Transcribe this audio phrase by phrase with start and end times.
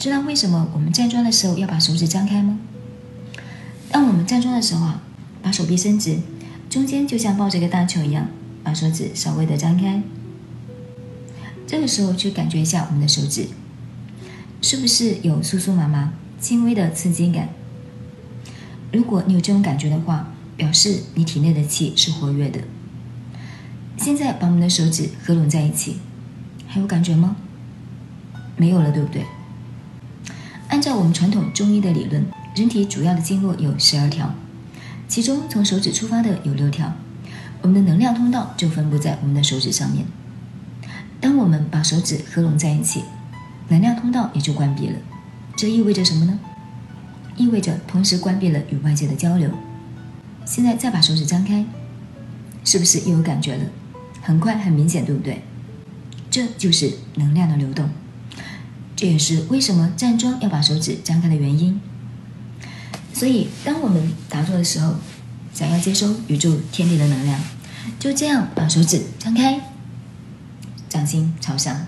[0.00, 2.58] 知道为什么我们站桩的时候要把手指张开吗？
[3.90, 5.02] 当我们站桩的时候啊，
[5.42, 6.20] 把手臂伸直，
[6.70, 8.28] 中间就像抱着一个大球一样，
[8.64, 10.02] 把手指稍微的张开。
[11.66, 13.48] 这个时候去感觉一下我们的手指，
[14.62, 17.50] 是不是有酥酥麻麻、轻微的刺激感？
[18.90, 22.60] 如果你有这种感觉的话，表示你体内的气是活跃的。
[23.98, 25.96] 现在把我们的手指合拢在一起，
[26.66, 27.36] 还有感觉吗？
[28.56, 29.26] 没有了，对不对？
[30.70, 32.24] 按照我们传统中医的理论，
[32.54, 34.32] 人体主要的经络有十二条，
[35.08, 36.92] 其中从手指出发的有六条，
[37.60, 40.06] 我们的能量通道就分布在我们的手指上面。
[41.20, 43.02] 当我们把手指合拢在一起，
[43.68, 44.94] 能量通道也就关闭了。
[45.56, 46.38] 这意味着什么呢？
[47.36, 49.50] 意味着同时关闭了与外界的交流。
[50.44, 51.64] 现在再把手指张开，
[52.64, 53.64] 是不是又有感觉了？
[54.22, 55.42] 很快，很明显，对不对？
[56.30, 57.90] 这就是能量的流动。
[59.00, 61.80] 这也是为什么站桩要把手指张开的原因。
[63.14, 64.96] 所以，当我们打坐的时候，
[65.54, 67.40] 想要接收宇宙天地的能量，
[67.98, 69.58] 就这样把手指张开。
[70.90, 71.86] 掌心朝上。